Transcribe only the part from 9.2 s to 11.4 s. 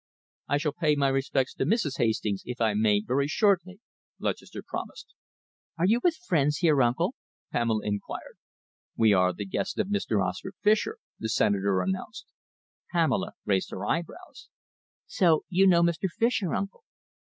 the guests of Mr. Oscar Fischer," the